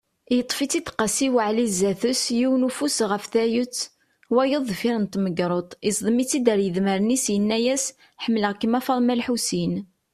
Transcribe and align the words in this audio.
Yeṭṭef-itt-id 0.37 0.87
Qasi 0.97 1.27
waɛli 1.35 1.67
zdat-s, 1.77 2.23
yiwen 2.37 2.67
ufus 2.69 2.97
ɣef 3.09 3.25
wayet, 3.33 3.75
tayeḍ 4.35 4.63
deffir 4.69 4.95
n 4.99 5.05
temgerḍt, 5.11 5.71
iẓmeḍ-itt-id 5.89 6.47
ar 6.53 6.59
yidmaren-is, 6.61 7.25
yenna-yas: 7.33 7.85
Ḥemmleɣ-kem 8.23 8.73
a 8.79 8.81
Faḍma 8.85 9.15
lḥusin. 9.19 9.73